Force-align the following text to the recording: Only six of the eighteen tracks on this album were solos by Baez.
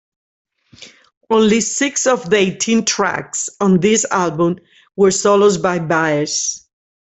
Only 1.29 1.61
six 1.61 2.07
of 2.07 2.27
the 2.27 2.37
eighteen 2.37 2.85
tracks 2.85 3.51
on 3.59 3.79
this 3.81 4.03
album 4.09 4.57
were 4.95 5.11
solos 5.11 5.59
by 5.59 5.77
Baez. 5.77 6.65